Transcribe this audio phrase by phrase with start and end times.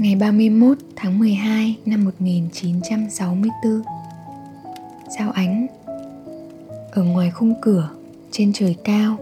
[0.00, 3.82] Ngày 31 tháng 12 năm 1964
[5.18, 5.66] Giao ánh.
[6.92, 7.90] Ở ngoài khung cửa,
[8.30, 9.16] trên trời cao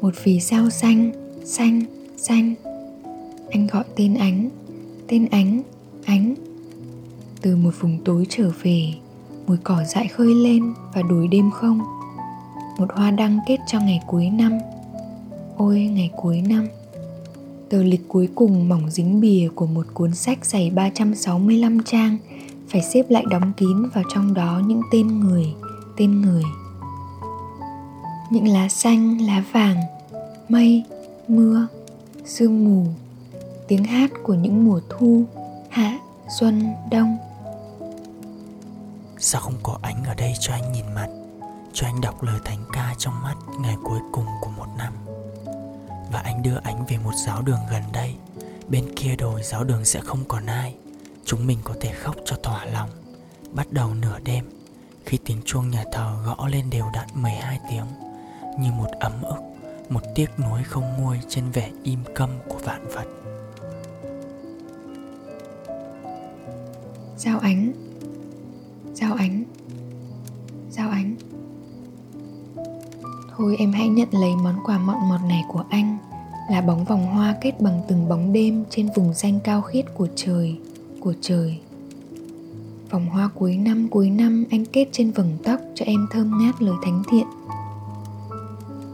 [0.00, 1.12] Một vì sao xanh,
[1.44, 1.82] xanh,
[2.16, 2.54] xanh.
[3.50, 4.50] Anh gọi tên ánh,
[5.08, 5.62] tên ánh,
[6.04, 6.34] ánh.
[7.42, 8.94] Từ một vùng tối trở về
[9.46, 11.80] Mùi cỏ dại khơi lên và đuổi đêm không.
[12.78, 14.58] Một hoa đăng kết cho ngày cuối năm.
[15.56, 16.66] Ôi ngày cuối năm.
[17.70, 22.18] Tờ lịch cuối cùng mỏng dính bìa của một cuốn sách dày 365 trang
[22.68, 25.54] phải xếp lại đóng kín vào trong đó những tên người,
[25.96, 26.42] tên người.
[28.30, 29.76] Những lá xanh, lá vàng,
[30.48, 30.84] mây,
[31.28, 31.66] mưa,
[32.24, 32.86] sương mù,
[33.68, 35.24] tiếng hát của những mùa thu,
[35.68, 35.98] hạ,
[36.38, 37.16] xuân, đông.
[39.18, 41.08] Sao không có ánh ở đây cho anh nhìn mặt,
[41.72, 44.45] cho anh đọc lời thánh ca trong mắt ngày cuối cùng của
[46.36, 48.14] anh đưa ánh về một giáo đường gần đây.
[48.68, 50.74] Bên kia đồi giáo đường sẽ không còn ai.
[51.24, 52.90] Chúng mình có thể khóc cho thỏa lòng.
[53.52, 54.44] Bắt đầu nửa đêm,
[55.06, 57.86] khi tiếng chuông nhà thờ gõ lên đều đặn 12 tiếng,
[58.58, 59.38] như một ấm ức,
[59.88, 63.06] một tiếc nuối không nguôi trên vẻ im câm của vạn vật.
[67.16, 67.72] Giao ánh.
[68.94, 69.44] Giao ánh.
[70.70, 71.16] Giao ánh.
[73.36, 75.98] Thôi em hãy nhận lấy món quà mọn mọt này của anh.
[76.50, 80.08] Là bóng vòng hoa kết bằng từng bóng đêm Trên vùng xanh cao khiết của
[80.16, 80.58] trời
[81.00, 81.60] Của trời.
[82.90, 86.62] Vòng hoa cuối năm cuối năm, anh kết trên vầng tóc cho em thơm ngát
[86.62, 87.26] lời thánh thiện.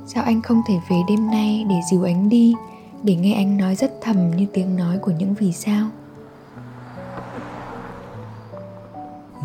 [0.06, 2.54] Sao anh không thể về đêm nay để dìu anh đi,
[3.02, 5.88] Để nghe anh nói rất thầm như tiếng nói của những vì sao?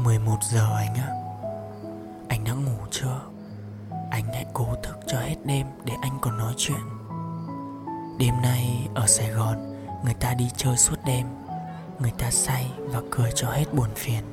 [0.03, 1.09] 11 giờ anh ạ.
[2.27, 3.21] Anh đã ngủ chưa?
[4.09, 6.79] anh hãy cố thức cho hết đêm để anh còn nói chuyện
[8.17, 9.57] đêm nay ở sài gòn
[10.05, 11.27] người ta đi chơi suốt đêm.
[11.99, 14.23] Người ta say và cười cho hết buồn phiền.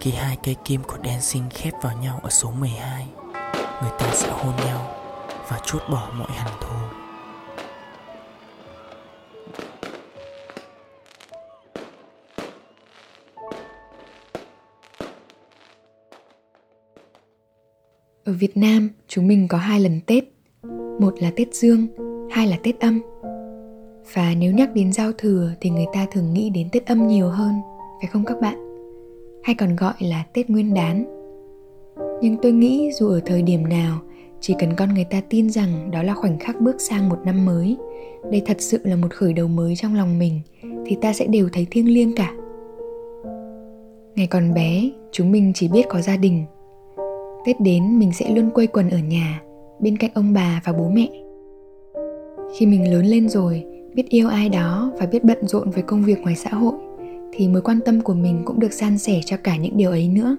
[0.00, 3.06] Khi hai cây kim của dancing khép vào nhau ở số 12
[3.82, 4.94] người ta sẽ hôn nhau
[5.48, 6.76] và chút bỏ mọi hằn thù.
[18.24, 20.24] Ở Việt Nam, chúng mình có hai lần Tết.
[21.00, 21.86] Một là Tết Dương,
[22.36, 23.00] hai là Tết âm.
[24.14, 27.28] Và nếu nhắc đến giao thừa thì người ta thường nghĩ đến Tết âm nhiều
[27.28, 27.54] hơn,
[28.00, 28.78] phải không các bạn?
[29.42, 31.04] Hay còn gọi là Tết Nguyên đán.
[32.22, 33.98] Nhưng tôi nghĩ dù ở thời điểm nào,
[34.40, 37.44] chỉ cần con người ta tin rằng đó là khoảnh khắc bước sang một năm
[37.44, 37.76] mới,
[38.30, 40.40] đây thật sự là một khởi đầu mới trong lòng mình,
[40.86, 42.32] thì ta sẽ đều thấy thiêng liêng cả.
[44.16, 46.44] Ngày còn bé, chúng mình chỉ biết có gia đình
[47.46, 49.42] Tết đến mình sẽ luôn quây quần ở nhà,
[49.80, 51.25] bên cạnh ông bà và bố mẹ.
[52.54, 53.64] Khi mình lớn lên rồi,
[53.94, 56.74] biết yêu ai đó và biết bận rộn với công việc ngoài xã hội
[57.32, 60.08] thì mối quan tâm của mình cũng được san sẻ cho cả những điều ấy
[60.08, 60.36] nữa.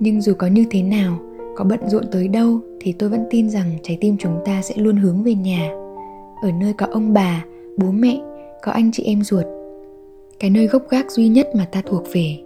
[0.00, 1.18] Nhưng dù có như thế nào,
[1.56, 4.74] có bận rộn tới đâu thì tôi vẫn tin rằng trái tim chúng ta sẽ
[4.76, 5.70] luôn hướng về nhà,
[6.42, 7.44] ở nơi có ông bà,
[7.78, 8.20] bố mẹ,
[8.62, 9.44] có anh chị em ruột.
[10.40, 12.38] Cái nơi gốc gác duy nhất mà ta thuộc về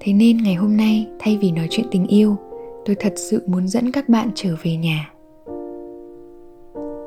[0.00, 2.36] Thế nên ngày hôm nay thay vì nói chuyện tình yêu,
[2.84, 5.10] tôi thật sự muốn dẫn các bạn trở về nhà.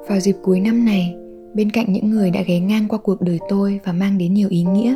[0.08, 1.16] Vào dịp cuối năm này,
[1.53, 4.47] bên cạnh những người đã ghé ngang qua cuộc đời tôi và mang đến nhiều
[4.50, 4.96] ý nghĩa,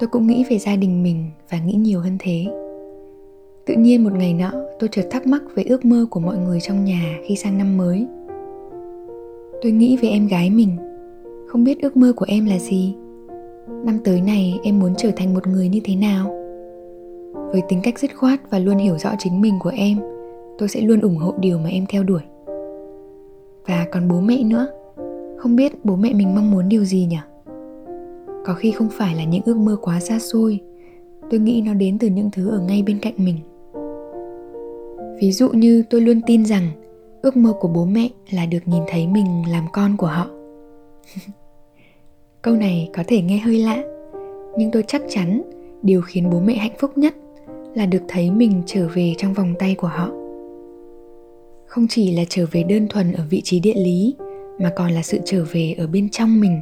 [0.00, 2.46] tôi cũng nghĩ về gia đình mình và nghĩ nhiều hơn thế.
[3.66, 6.60] Tự nhiên một ngày nọ, tôi chợt thắc mắc về ước mơ của mọi người
[6.60, 8.06] trong nhà khi sang năm mới.
[9.62, 10.76] Tôi nghĩ về em gái mình,
[11.46, 12.94] không biết ước mơ của em là gì.
[13.84, 16.38] Năm tới này em muốn trở thành một người như thế nào?
[17.52, 19.98] với tính cách dứt khoát và luôn hiểu rõ chính mình của em
[20.58, 22.20] tôi sẽ luôn ủng hộ điều mà em theo đuổi
[23.68, 24.66] và còn bố mẹ nữa.
[25.38, 27.18] Không biết bố mẹ mình mong muốn điều gì nhỉ?
[28.44, 30.60] Có khi không phải là những ước mơ quá xa xôi.
[31.30, 33.36] Tôi nghĩ nó đến từ những thứ ở ngay bên cạnh mình.
[35.20, 36.68] Ví dụ như tôi luôn tin rằng
[37.22, 40.26] ước mơ của bố mẹ là được nhìn thấy mình làm con của họ.
[42.42, 43.82] Câu này có thể nghe hơi lạ,
[44.58, 45.42] nhưng tôi chắc chắn
[45.82, 47.14] điều khiến bố mẹ hạnh phúc nhất
[47.74, 50.10] là được thấy mình trở về trong vòng tay của họ
[51.68, 54.16] không chỉ là trở về đơn thuần ở vị trí địa lý,
[54.60, 56.60] mà còn là sự trở về ở bên trong mình,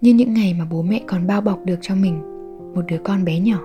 [0.00, 2.20] như những ngày mà bố mẹ còn bao bọc được cho mình,
[2.74, 3.58] một đứa con bé nhỏ.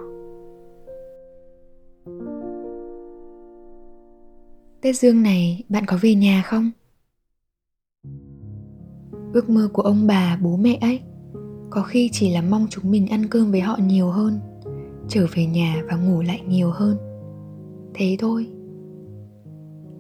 [4.82, 6.72] Tết dương này, bạn có về nhà không?
[9.34, 11.00] Ước mơ của ông bà, bố mẹ ấy,
[11.70, 14.40] có khi chỉ là mong chúng mình ăn cơm với họ nhiều hơn,
[15.08, 16.98] trở về nhà và ngủ lại nhiều hơn.
[17.94, 18.48] Thế thôi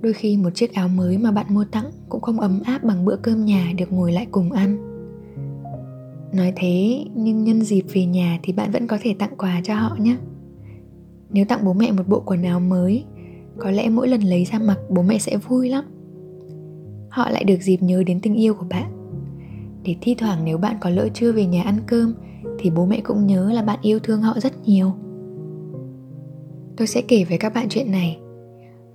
[0.07, 3.05] đôi khi một chiếc áo mới mà bạn mua tặng cũng không ấm áp bằng
[3.05, 4.77] bữa cơm nhà được ngồi lại cùng ăn.
[6.33, 9.75] Nói thế, nhưng nhân dịp về nhà thì bạn vẫn có thể tặng quà cho
[9.75, 10.17] họ nhé.
[11.29, 13.03] Nếu tặng bố mẹ một bộ quần áo mới,
[13.57, 15.85] có lẽ mỗi lần lấy ra mặc bố mẹ sẽ vui lắm.
[17.09, 18.91] Họ lại được dịp nhớ đến tình yêu của bạn.
[19.83, 22.13] Để thi thoảng nếu bạn có lỡ chưa về nhà ăn cơm,
[22.59, 24.91] thì bố mẹ cũng nhớ là bạn yêu thương họ rất nhiều.
[26.77, 28.19] Tôi sẽ kể với các bạn chuyện này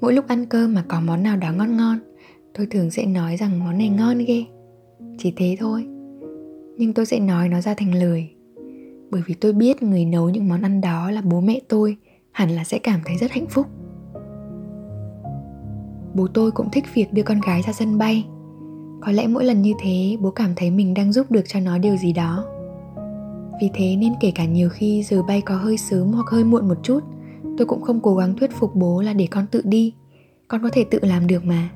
[0.02, 1.98] mỗi lúc ăn cơm mà có món nào đó ngon ngon,
[2.54, 4.44] tôi thường sẽ nói rằng món này ngon ghê.
[5.18, 5.86] Chỉ thế thôi.
[6.78, 8.30] Nhưng tôi sẽ nói nó ra thành lời.
[9.10, 11.96] Bởi vì tôi biết người nấu những món ăn đó là bố mẹ tôi
[12.32, 13.66] hẳn là sẽ cảm thấy rất hạnh phúc.
[16.14, 18.26] Bố tôi cũng thích việc đưa con gái ra sân bay.
[19.00, 21.78] Có lẽ mỗi lần như thế, bố cảm thấy mình đang giúp được cho nó
[21.78, 22.44] điều gì đó.
[23.60, 26.68] Vì thế nên kể cả nhiều khi giờ bay có hơi sớm hoặc hơi muộn
[26.68, 27.00] một chút
[27.58, 29.94] tôi cũng không cố gắng thuyết phục bố là để con tự đi.
[30.48, 31.68] Con có thể tự làm được mà.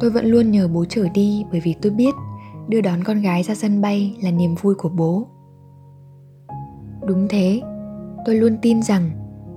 [0.00, 2.14] Tôi vẫn luôn nhờ bố chở đi bởi vì tôi biết
[2.68, 5.26] đưa đón con gái ra sân bay là niềm vui của bố.
[7.06, 7.62] Đúng thế,
[8.26, 9.10] tôi luôn tin rằng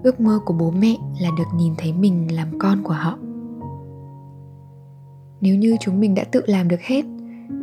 [0.04, 3.18] ước mơ của bố mẹ là được nhìn thấy mình làm con của họ.
[5.42, 7.06] Nếu như chúng mình đã tự làm được hết,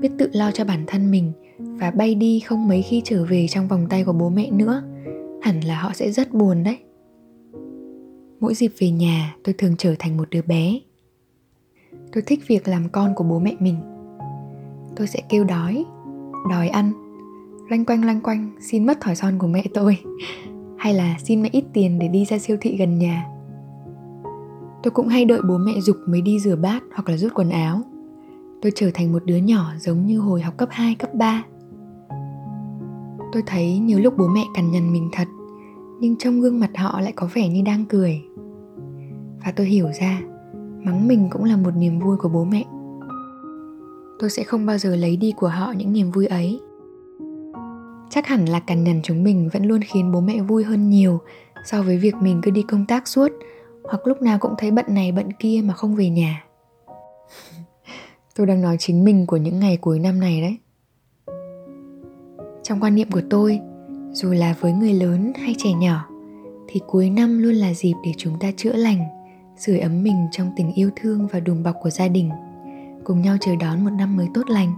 [0.01, 3.47] biết tự lo cho bản thân mình và bay đi không mấy khi trở về
[3.49, 4.83] trong vòng tay của bố mẹ nữa,
[5.43, 6.79] hẳn là họ sẽ rất buồn đấy
[8.41, 10.81] mỗi dịp về nhà tôi thường trở thành một đứa bé.
[12.13, 13.77] Tôi thích việc làm con của bố mẹ mình.
[14.97, 15.85] Tôi sẽ kêu đói
[16.51, 16.93] đòi ăn
[17.69, 19.99] loanh quanh loanh quanh xin mất thỏi son của mẹ tôi.
[20.79, 23.27] Hay là xin mẹ ít tiền để đi ra siêu thị gần nhà.
[24.83, 27.51] Tôi cũng hay đợi bố mẹ dục mới đi rửa bát hoặc là rút quần
[27.51, 27.83] áo.
[28.63, 31.45] Tôi trở thành một đứa nhỏ giống như hồi học cấp 2, cấp 3
[33.35, 35.29] tôi thấy nhiều lúc bố mẹ cằn nhằn mình thật
[36.01, 38.23] nhưng trong gương mặt họ lại có vẻ như đang cười.
[39.45, 40.21] Và tôi hiểu ra,
[40.85, 42.65] mắng mình cũng là một niềm vui của bố mẹ.
[44.19, 46.61] Tôi sẽ không bao giờ lấy đi của họ những niềm vui ấy.
[48.11, 51.21] Chắc hẳn là cằn nhằn chúng mình vẫn luôn khiến bố mẹ vui hơn nhiều
[51.65, 53.33] so với việc mình cứ đi công tác suốt,
[53.85, 56.45] hoặc lúc nào cũng thấy bận này bận kia mà không về nhà.
[58.37, 60.57] Tôi đang nói chính mình của những ngày cuối năm này đấy.
[62.63, 63.61] Trong quan niệm của tôi
[64.15, 66.09] dù là với người lớn hay trẻ nhỏ,
[66.69, 69.05] thì cuối năm luôn là dịp để chúng ta chữa lành
[69.57, 72.31] sưởi ấm mình trong tình yêu thương và đùm bọc của gia đình,
[73.05, 74.73] cùng nhau chờ đón một năm mới tốt lành.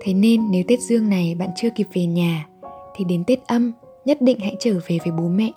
[0.00, 2.46] Thế nên nếu tết dương này bạn chưa kịp về nhà,
[2.96, 3.72] thì đến tết âm
[4.04, 5.50] nhất định hãy trở về với bố mẹ,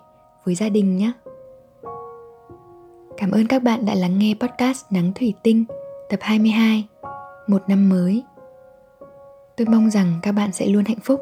[0.44, 1.12] với gia đình nhé.
[3.16, 5.64] Cảm ơn các bạn đã lắng nghe podcast Nắng Thủy Tinh,
[6.10, 6.88] tập 22
[7.46, 8.22] Một năm mới.
[9.56, 11.20] Tôi mong rằng các bạn sẽ luôn hạnh phúc.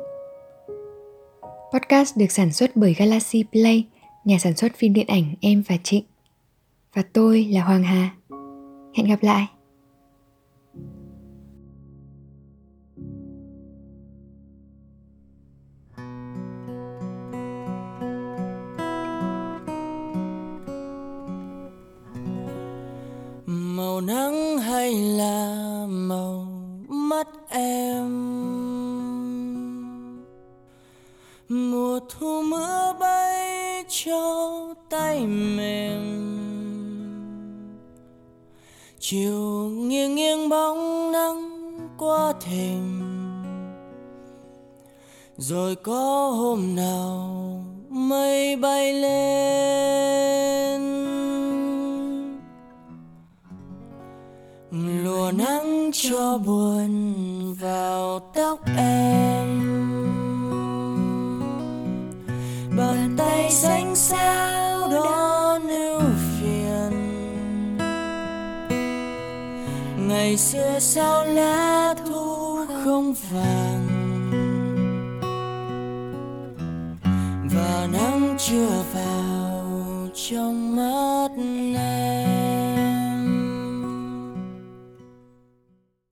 [1.75, 3.87] Podcast được sản xuất bởi Galaxy Play,
[4.25, 6.05] nhà sản xuất phim điện ảnh Em và Trịnh.
[6.94, 8.11] Và tôi là Hoàng Hà.
[8.97, 9.47] Hẹn gặp lại.
[31.55, 36.34] Mùa thu mưa bay cho tay mềm
[38.99, 41.51] chiều nghiêng nghiêng bóng nắng
[41.99, 43.01] qua thềm.
[45.37, 49.15] Rồi có hôm nào mây bay lên.
[55.05, 57.15] Lùa nắng cho buồn
[57.61, 59.64] vào tóc em.
[63.44, 66.01] Ngày xanh sao đón ưu
[66.41, 66.93] phiền.
[70.08, 73.89] Ngày xưa sao lá thu không vàng.
[77.55, 80.64] Và nắng chưa vào trong